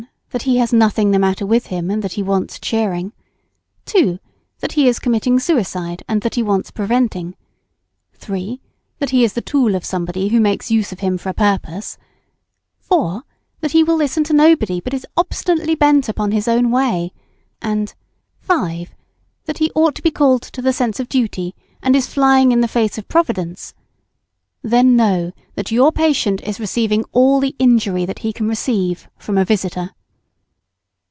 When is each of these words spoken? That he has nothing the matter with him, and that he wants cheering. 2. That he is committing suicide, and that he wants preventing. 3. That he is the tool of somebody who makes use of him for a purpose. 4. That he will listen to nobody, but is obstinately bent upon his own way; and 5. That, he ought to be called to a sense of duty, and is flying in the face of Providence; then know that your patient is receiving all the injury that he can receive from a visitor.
That 0.33 0.43
he 0.43 0.59
has 0.59 0.71
nothing 0.71 1.11
the 1.11 1.19
matter 1.19 1.45
with 1.45 1.65
him, 1.67 1.91
and 1.91 2.01
that 2.03 2.13
he 2.13 2.23
wants 2.23 2.57
cheering. 2.57 3.11
2. 3.85 4.17
That 4.61 4.71
he 4.71 4.87
is 4.87 4.97
committing 4.97 5.41
suicide, 5.41 6.03
and 6.07 6.21
that 6.21 6.35
he 6.35 6.41
wants 6.41 6.71
preventing. 6.71 7.35
3. 8.13 8.61
That 8.99 9.09
he 9.09 9.25
is 9.25 9.33
the 9.33 9.41
tool 9.41 9.75
of 9.75 9.83
somebody 9.83 10.29
who 10.29 10.39
makes 10.39 10.71
use 10.71 10.93
of 10.93 11.01
him 11.01 11.17
for 11.17 11.27
a 11.27 11.33
purpose. 11.33 11.97
4. 12.79 13.23
That 13.59 13.71
he 13.73 13.83
will 13.83 13.97
listen 13.97 14.23
to 14.23 14.31
nobody, 14.31 14.79
but 14.79 14.93
is 14.93 15.05
obstinately 15.17 15.75
bent 15.75 16.07
upon 16.07 16.31
his 16.31 16.47
own 16.47 16.71
way; 16.71 17.11
and 17.61 17.93
5. 18.39 18.95
That, 19.47 19.57
he 19.57 19.69
ought 19.75 19.95
to 19.95 20.01
be 20.01 20.11
called 20.11 20.43
to 20.43 20.65
a 20.65 20.71
sense 20.71 21.01
of 21.01 21.09
duty, 21.09 21.55
and 21.83 21.93
is 21.93 22.07
flying 22.07 22.53
in 22.53 22.61
the 22.61 22.69
face 22.69 22.97
of 22.97 23.09
Providence; 23.09 23.73
then 24.61 24.95
know 24.95 25.33
that 25.55 25.73
your 25.73 25.91
patient 25.91 26.41
is 26.43 26.57
receiving 26.57 27.03
all 27.11 27.41
the 27.41 27.53
injury 27.59 28.05
that 28.05 28.19
he 28.19 28.31
can 28.31 28.47
receive 28.47 29.09
from 29.17 29.37
a 29.37 29.43
visitor. 29.43 29.89